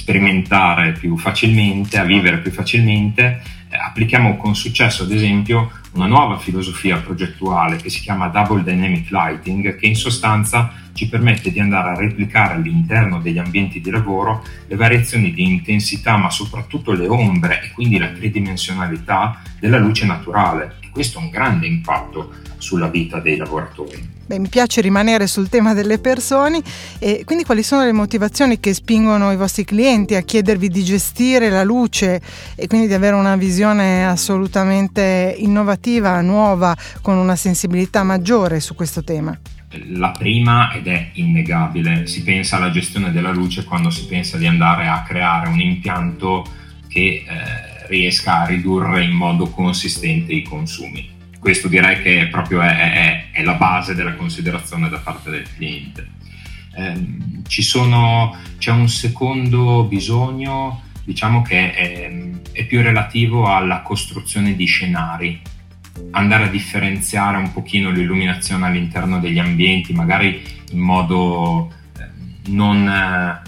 sperimentare 0.00 0.92
più 0.92 1.16
facilmente, 1.18 1.98
a 1.98 2.04
vivere 2.04 2.38
più 2.38 2.50
facilmente, 2.50 3.42
eh, 3.68 3.76
applichiamo 3.76 4.36
con 4.36 4.56
successo, 4.56 5.02
ad 5.02 5.12
esempio, 5.12 5.70
una 5.92 6.06
nuova 6.06 6.38
filosofia 6.38 6.96
progettuale 6.96 7.76
che 7.76 7.90
si 7.90 8.00
chiama 8.00 8.28
Double 8.28 8.62
Dynamic 8.62 9.10
Lighting, 9.10 9.76
che 9.76 9.86
in 9.86 9.94
sostanza 9.94 10.72
ci 10.94 11.08
permette 11.08 11.52
di 11.52 11.60
andare 11.60 11.90
a 11.90 11.96
replicare 11.96 12.54
all'interno 12.54 13.20
degli 13.20 13.38
ambienti 13.38 13.80
di 13.80 13.90
lavoro 13.90 14.42
le 14.66 14.76
variazioni 14.76 15.32
di 15.32 15.42
intensità, 15.42 16.16
ma 16.16 16.30
soprattutto 16.30 16.92
le 16.92 17.06
ombre 17.06 17.62
e 17.62 17.70
quindi 17.72 17.98
la 17.98 18.08
tridimensionalità 18.08 19.42
della 19.60 19.78
luce 19.78 20.06
naturale. 20.06 20.76
E 20.80 20.88
questo 20.90 21.18
ha 21.18 21.22
un 21.22 21.30
grande 21.30 21.66
impatto 21.66 22.32
sulla 22.56 22.88
vita 22.88 23.20
dei 23.20 23.36
lavoratori. 23.36 24.19
Beh, 24.30 24.38
mi 24.38 24.48
piace 24.48 24.80
rimanere 24.80 25.26
sul 25.26 25.48
tema 25.48 25.74
delle 25.74 25.98
persone 25.98 26.62
e 27.00 27.22
quindi 27.24 27.42
quali 27.42 27.64
sono 27.64 27.82
le 27.82 27.90
motivazioni 27.90 28.60
che 28.60 28.72
spingono 28.72 29.32
i 29.32 29.36
vostri 29.36 29.64
clienti 29.64 30.14
a 30.14 30.20
chiedervi 30.20 30.68
di 30.68 30.84
gestire 30.84 31.50
la 31.50 31.64
luce 31.64 32.20
e 32.54 32.68
quindi 32.68 32.86
di 32.86 32.94
avere 32.94 33.16
una 33.16 33.34
visione 33.34 34.06
assolutamente 34.06 35.34
innovativa, 35.36 36.20
nuova, 36.20 36.76
con 37.02 37.16
una 37.16 37.34
sensibilità 37.34 38.04
maggiore 38.04 38.60
su 38.60 38.76
questo 38.76 39.02
tema? 39.02 39.36
La 39.88 40.12
prima, 40.12 40.72
ed 40.74 40.86
è 40.86 41.10
innegabile, 41.14 42.06
si 42.06 42.22
pensa 42.22 42.54
alla 42.54 42.70
gestione 42.70 43.10
della 43.10 43.32
luce 43.32 43.64
quando 43.64 43.90
si 43.90 44.06
pensa 44.06 44.36
di 44.36 44.46
andare 44.46 44.86
a 44.86 45.02
creare 45.02 45.48
un 45.48 45.58
impianto 45.58 46.46
che 46.86 47.00
eh, 47.00 47.24
riesca 47.88 48.42
a 48.42 48.46
ridurre 48.46 49.02
in 49.02 49.10
modo 49.10 49.50
consistente 49.50 50.32
i 50.32 50.42
consumi. 50.42 51.18
Questo 51.40 51.68
direi 51.68 52.02
che 52.02 52.28
proprio 52.30 52.60
è, 52.60 52.68
è, 52.68 53.24
è 53.32 53.42
la 53.42 53.54
base 53.54 53.94
della 53.94 54.14
considerazione 54.14 54.90
da 54.90 54.98
parte 54.98 55.30
del 55.30 55.46
cliente. 55.56 56.08
Eh, 56.76 57.62
sono, 57.62 58.36
c'è 58.58 58.70
un 58.70 58.88
secondo 58.88 59.84
bisogno, 59.84 60.82
diciamo 61.02 61.42
che 61.42 61.72
è, 61.72 62.12
è 62.52 62.66
più 62.66 62.82
relativo 62.82 63.48
alla 63.48 63.80
costruzione 63.80 64.54
di 64.54 64.66
scenari 64.66 65.40
andare 66.12 66.44
a 66.44 66.48
differenziare 66.48 67.36
un 67.36 67.52
pochino 67.52 67.90
l'illuminazione 67.90 68.66
all'interno 68.66 69.18
degli 69.18 69.38
ambienti, 69.38 69.92
magari 69.92 70.42
in 70.72 70.78
modo 70.78 71.72
eh, 71.98 72.06
non, 72.48 73.40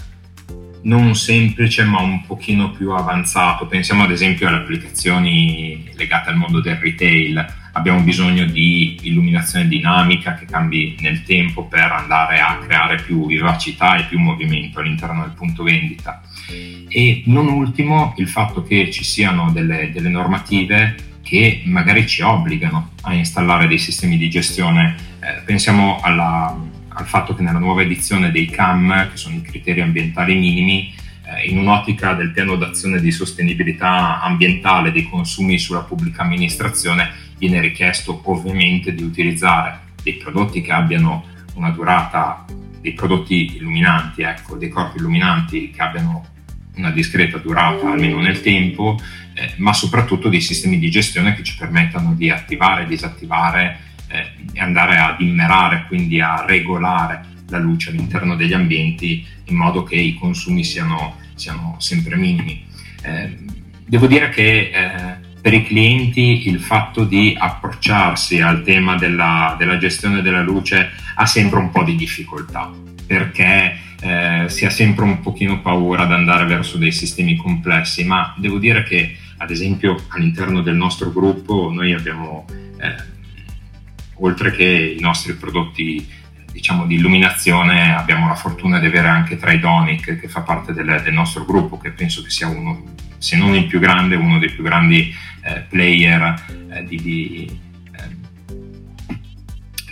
non, 0.81 1.15
semplice 1.15 1.83
ma 1.83 1.99
un 1.99 2.25
pochino 2.25 2.71
più 2.71 2.91
avanzato. 2.91 3.67
Pensiamo 3.67 4.03
ad 4.03 4.11
esempio 4.11 4.47
alle 4.47 4.57
applicazioni 4.57 5.91
legate 5.95 6.29
al 6.29 6.37
mondo 6.37 6.61
del 6.61 6.75
retail, 6.75 7.61
abbiamo 7.73 8.01
bisogno 8.01 8.45
di 8.45 8.97
illuminazione 9.03 9.67
dinamica 9.67 10.35
che 10.35 10.45
cambi 10.45 10.95
nel 10.99 11.23
tempo 11.23 11.65
per 11.65 11.91
andare 11.91 12.39
a 12.39 12.57
creare 12.57 13.01
più 13.01 13.27
vivacità 13.27 13.97
e 13.97 14.05
più 14.05 14.19
movimento 14.19 14.79
all'interno 14.79 15.21
del 15.21 15.33
punto 15.33 15.63
vendita. 15.63 16.21
E 16.87 17.23
non 17.25 17.47
ultimo 17.47 18.13
il 18.17 18.27
fatto 18.27 18.63
che 18.63 18.91
ci 18.91 19.03
siano 19.03 19.51
delle, 19.51 19.91
delle 19.91 20.09
normative 20.09 21.11
che 21.23 21.61
magari 21.65 22.05
ci 22.05 22.21
obbligano 22.21 22.91
a 23.01 23.13
installare 23.13 23.67
dei 23.67 23.79
sistemi 23.79 24.17
di 24.17 24.29
gestione. 24.29 24.95
Eh, 25.19 25.41
pensiamo 25.43 25.99
alla, 26.01 26.55
al 26.89 27.05
fatto 27.07 27.33
che 27.33 27.41
nella 27.41 27.59
nuova 27.59 27.81
edizione 27.81 28.29
dei 28.29 28.45
CAM, 28.47 29.09
che 29.09 29.17
sono 29.17 29.35
i 29.35 29.41
criteri 29.41 29.81
ambientali 29.81 30.35
minimi, 30.35 30.93
eh, 31.25 31.49
in 31.49 31.57
un'ottica 31.57 32.13
del 32.13 32.31
piano 32.31 32.55
d'azione 32.55 32.99
di 32.99 33.09
sostenibilità 33.11 34.21
ambientale 34.21 34.91
dei 34.91 35.03
consumi 35.09 35.57
sulla 35.57 35.79
pubblica 35.79 36.21
amministrazione, 36.21 37.31
viene 37.47 37.59
richiesto 37.59 38.21
ovviamente 38.23 38.95
di 38.95 39.03
utilizzare 39.03 39.79
dei 40.01 40.13
prodotti 40.13 40.61
che 40.61 40.71
abbiano 40.71 41.25
una 41.55 41.71
durata, 41.71 42.45
dei 42.79 42.93
prodotti 42.93 43.57
illuminanti, 43.57 44.21
ecco, 44.21 44.55
dei 44.55 44.69
corpi 44.69 44.97
illuminanti 44.97 45.69
che 45.69 45.81
abbiano 45.81 46.25
una 46.75 46.91
discreta 46.91 47.37
durata 47.37 47.91
almeno 47.91 48.21
nel 48.21 48.41
tempo, 48.41 48.97
eh, 49.33 49.53
ma 49.57 49.73
soprattutto 49.73 50.29
dei 50.29 50.39
sistemi 50.39 50.79
di 50.79 50.89
gestione 50.89 51.35
che 51.35 51.43
ci 51.43 51.57
permettano 51.57 52.13
di 52.13 52.29
attivare, 52.29 52.87
disattivare 52.87 53.79
eh, 54.07 54.31
e 54.53 54.59
andare 54.61 54.97
ad 54.97 55.19
immerare, 55.19 55.85
quindi 55.87 56.21
a 56.21 56.45
regolare 56.45 57.31
la 57.49 57.57
luce 57.57 57.89
all'interno 57.89 58.35
degli 58.35 58.53
ambienti 58.53 59.25
in 59.45 59.55
modo 59.57 59.83
che 59.83 59.95
i 59.95 60.13
consumi 60.13 60.63
siano, 60.63 61.17
siano 61.35 61.75
sempre 61.79 62.15
minimi. 62.15 62.65
Eh, 63.03 63.37
devo 63.85 64.07
dire 64.07 64.29
che 64.29 64.71
eh, 64.73 65.22
per 65.43 65.53
i 65.53 65.65
clienti 65.65 66.47
il 66.47 66.61
fatto 66.61 67.03
di 67.03 67.35
approcciarsi 67.37 68.39
al 68.39 68.63
tema 68.63 68.95
della, 68.95 69.57
della, 69.59 69.77
gestione 69.77 70.21
della 70.21 70.41
luce 70.41 70.91
ha 71.15 71.25
sempre 71.25 71.59
un 71.59 71.69
po' 71.69 71.83
di 71.83 71.97
difficoltà 71.97 72.71
perché 73.05 73.77
eh, 73.99 74.45
si 74.47 74.65
ha 74.65 74.69
sempre 74.69 75.03
un 75.03 75.19
pochino 75.19 75.59
paura 75.59 76.03
ad 76.03 76.13
andare 76.13 76.45
verso 76.45 76.77
dei 76.77 76.93
sistemi 76.93 77.35
complessi, 77.35 78.05
ma 78.05 78.33
devo 78.37 78.57
dire 78.57 78.83
che 78.83 79.17
ad 79.35 79.51
esempio 79.51 80.01
all'interno 80.07 80.61
del 80.61 80.75
nostro 80.75 81.11
gruppo 81.11 81.69
noi 81.73 81.91
abbiamo, 81.91 82.45
eh, 82.79 82.95
oltre 84.19 84.51
che 84.51 84.95
i 84.97 85.01
nostri 85.01 85.33
prodotti 85.33 86.07
diciamo, 86.53 86.85
di 86.85 86.95
illuminazione 86.95 87.93
abbiamo 87.93 88.29
la 88.29 88.35
fortuna 88.35 88.79
di 88.79 88.85
avere 88.85 89.09
anche 89.09 89.35
Tridonic 89.35 90.21
che 90.21 90.29
fa 90.29 90.39
parte 90.39 90.71
del, 90.71 91.01
del, 91.03 91.13
nostro 91.13 91.43
gruppo 91.43 91.77
che 91.77 91.89
penso 91.91 92.23
che 92.23 92.29
sia 92.29 92.47
uno, 92.47 92.93
se 93.17 93.35
non 93.35 93.53
il 93.55 93.65
più 93.65 93.79
grande, 93.79 94.15
uno 94.15 94.39
dei 94.39 94.49
più 94.49 94.63
grandi 94.63 95.31
player 95.67 96.35
eh, 96.69 96.83
di, 96.85 97.01
di, 97.01 97.59
eh, 97.91 98.81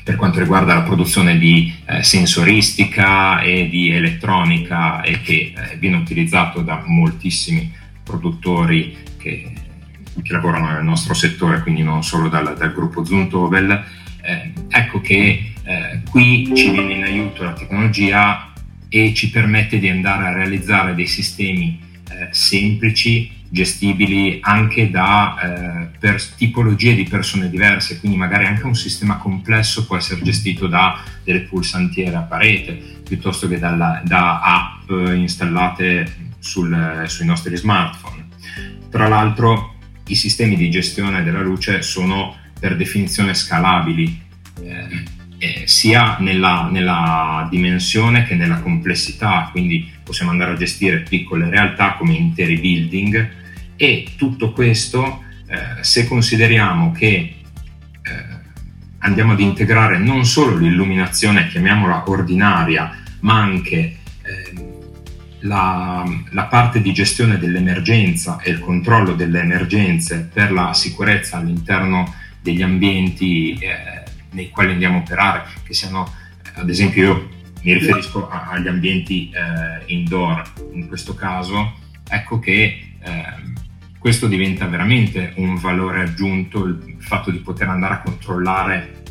per 0.03 0.15
quanto 0.15 0.39
riguarda 0.39 0.73
la 0.73 0.81
produzione 0.81 1.37
di 1.37 1.73
eh, 1.85 2.03
sensoristica 2.03 3.41
e 3.41 3.67
di 3.69 3.91
elettronica 3.91 5.01
e 5.01 5.21
che 5.21 5.53
eh, 5.55 5.77
viene 5.77 5.97
utilizzato 5.97 6.61
da 6.61 6.83
moltissimi 6.85 7.71
produttori 8.03 8.97
che, 9.17 9.51
che, 10.21 10.33
lavorano 10.33 10.71
nel 10.71 10.83
nostro 10.83 11.13
settore, 11.13 11.61
quindi 11.61 11.83
non 11.83 12.03
solo 12.03 12.29
dal, 12.29 12.55
dal 12.57 12.73
gruppo 12.73 13.05
Zumtobel. 13.05 13.99
Eh, 14.23 14.53
ecco 14.69 15.01
che 15.01 15.53
eh, 15.63 16.01
qui 16.09 16.51
ci 16.53 16.69
viene 16.71 16.93
in 16.93 17.03
aiuto 17.03 17.43
la 17.43 17.53
tecnologia 17.53 18.51
e 18.89 19.13
ci 19.13 19.29
permette 19.29 19.79
di 19.79 19.87
andare 19.89 20.27
a 20.27 20.33
realizzare 20.33 20.93
dei 20.95 21.07
sistemi 21.07 21.79
eh, 22.09 22.27
semplici, 22.31 23.31
gestibili 23.53 24.39
anche 24.41 24.89
da 24.89 25.37
eh, 25.37 25.89
per 25.99 26.23
tipologie 26.23 26.95
di 26.95 27.03
persone 27.03 27.49
diverse, 27.49 27.99
quindi 27.99 28.17
magari 28.17 28.45
anche 28.45 28.65
un 28.65 28.75
sistema 28.75 29.17
complesso 29.17 29.85
può 29.85 29.97
essere 29.97 30.21
gestito 30.21 30.67
da 30.67 31.03
delle 31.21 31.41
pulsantiere 31.41 32.15
a 32.15 32.21
parete 32.21 32.99
piuttosto 33.05 33.49
che 33.49 33.59
dalla, 33.59 34.01
da 34.05 34.39
app 34.39 34.89
installate 34.89 36.29
sul, 36.39 37.03
sui 37.07 37.25
nostri 37.25 37.57
smartphone. 37.57 38.27
Tra 38.89 39.09
l'altro 39.09 39.75
i 40.07 40.15
sistemi 40.15 40.55
di 40.55 40.71
gestione 40.71 41.21
della 41.21 41.41
luce 41.41 41.81
sono 41.81 42.37
per 42.57 42.77
definizione 42.77 43.33
scalabili. 43.33 44.21
Eh, 44.63 45.19
eh, 45.43 45.63
sia 45.65 46.17
nella, 46.19 46.69
nella, 46.71 47.47
dimensione 47.49 48.25
che 48.25 48.35
nella 48.35 48.59
complessità, 48.59 49.49
quindi 49.51 49.91
possiamo 50.03 50.29
andare 50.29 50.51
a 50.51 50.55
gestire 50.55 50.99
piccole 50.99 51.49
realtà 51.49 51.93
come 51.93 52.13
interi 52.13 52.59
building 52.59 53.39
e 53.81 54.09
tutto 54.15 54.51
questo 54.51 55.23
eh, 55.47 55.83
se 55.83 56.07
consideriamo 56.07 56.91
che 56.91 57.07
eh, 57.07 57.35
andiamo 58.99 59.31
ad 59.31 59.39
integrare 59.39 59.97
non 59.97 60.23
solo 60.23 60.55
l'illuminazione, 60.55 61.47
chiamiamola 61.47 62.03
ordinaria, 62.07 62.95
ma 63.21 63.41
anche 63.41 63.97
ehm, 64.21 64.69
la, 65.39 66.07
la, 66.29 66.43
parte 66.43 66.79
di 66.79 66.93
gestione 66.93 67.39
dell'emergenza 67.39 68.37
e 68.39 68.51
il 68.51 68.59
controllo 68.59 69.15
delle 69.15 69.39
emergenze 69.39 70.29
per 70.31 70.51
la 70.51 70.75
sicurezza 70.75 71.37
all'interno 71.37 72.13
degli 72.39 72.61
ambienti 72.61 73.53
eh, 73.53 74.03
nei 74.33 74.51
quali 74.51 74.73
andiamo 74.73 74.97
a 74.97 75.01
operare, 75.01 75.43
che 75.63 75.73
siano, 75.73 76.07
ad 76.53 76.69
esempio 76.69 77.03
io 77.03 77.29
mi 77.63 77.73
riferisco 77.73 78.29
agli 78.29 78.67
ambienti 78.67 79.31
eh, 79.31 79.91
indoor. 79.91 80.43
In 80.73 80.87
questo 80.87 81.15
caso, 81.15 81.79
ecco 82.07 82.37
che 82.37 82.89
eh, 83.03 83.59
questo 84.01 84.25
diventa 84.25 84.65
veramente 84.65 85.33
un 85.35 85.57
valore 85.57 86.01
aggiunto, 86.01 86.65
il 86.65 86.95
fatto 86.97 87.29
di 87.29 87.37
poter 87.37 87.69
andare 87.69 87.93
a 87.93 88.01
controllare 88.01 89.03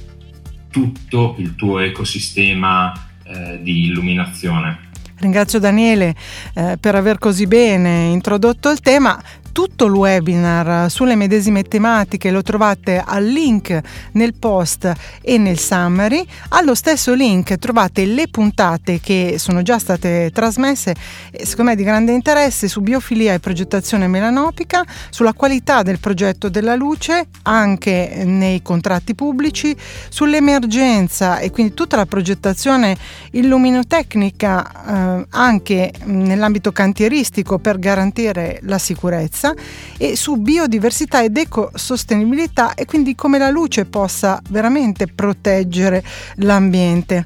tutto 0.68 1.36
il 1.38 1.54
tuo 1.54 1.78
ecosistema 1.78 2.92
eh, 3.22 3.60
di 3.62 3.84
illuminazione. 3.86 4.88
Ringrazio 5.18 5.60
Daniele 5.60 6.16
eh, 6.54 6.76
per 6.80 6.96
aver 6.96 7.18
così 7.18 7.46
bene 7.46 8.06
introdotto 8.06 8.68
il 8.68 8.80
tema 8.80 9.22
tutto 9.52 9.86
il 9.86 9.92
webinar 9.92 10.90
sulle 10.90 11.16
medesime 11.16 11.62
tematiche 11.64 12.30
lo 12.30 12.42
trovate 12.42 13.02
al 13.04 13.24
link 13.24 13.78
nel 14.12 14.34
post 14.34 14.92
e 15.22 15.38
nel 15.38 15.58
summary. 15.58 16.24
Allo 16.50 16.74
stesso 16.74 17.14
link 17.14 17.56
trovate 17.58 18.04
le 18.04 18.28
puntate 18.28 19.00
che 19.00 19.36
sono 19.38 19.62
già 19.62 19.78
state 19.78 20.30
trasmesse, 20.32 20.94
secondo 21.42 21.70
me 21.70 21.76
di 21.76 21.82
grande 21.82 22.12
interesse, 22.12 22.68
su 22.68 22.80
biofilia 22.80 23.34
e 23.34 23.40
progettazione 23.40 24.06
melanopica, 24.06 24.84
sulla 25.10 25.32
qualità 25.32 25.82
del 25.82 25.98
progetto 25.98 26.48
della 26.48 26.74
luce 26.74 27.26
anche 27.42 28.22
nei 28.24 28.62
contratti 28.62 29.14
pubblici, 29.14 29.76
sull'emergenza 30.08 31.38
e 31.38 31.50
quindi 31.50 31.74
tutta 31.74 31.96
la 31.96 32.06
progettazione 32.06 32.96
illuminotecnica 33.32 35.18
eh, 35.20 35.26
anche 35.30 35.92
nell'ambito 36.04 36.72
cantieristico 36.72 37.58
per 37.58 37.78
garantire 37.78 38.60
la 38.62 38.78
sicurezza 38.78 39.39
sicurezza 39.40 39.54
e 39.96 40.16
su 40.16 40.36
biodiversità 40.36 41.22
ed 41.22 41.36
ecosostenibilità 41.36 42.74
e 42.74 42.84
quindi 42.84 43.14
come 43.14 43.38
la 43.38 43.50
luce 43.50 43.86
possa 43.86 44.40
veramente 44.50 45.06
proteggere 45.06 46.02
l'ambiente. 46.36 47.24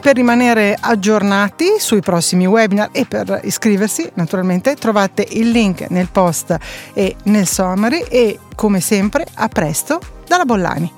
Per 0.00 0.16
rimanere 0.16 0.76
aggiornati 0.78 1.66
sui 1.78 2.00
prossimi 2.00 2.46
webinar 2.46 2.88
e 2.92 3.04
per 3.04 3.40
iscriversi 3.42 4.08
naturalmente 4.14 4.74
trovate 4.74 5.26
il 5.32 5.50
link 5.50 5.86
nel 5.90 6.08
post 6.10 6.56
e 6.94 7.16
nel 7.24 7.46
summary 7.46 8.04
e 8.08 8.38
come 8.54 8.80
sempre 8.80 9.26
a 9.34 9.48
presto 9.48 10.00
dalla 10.26 10.44
Bollani. 10.44 10.97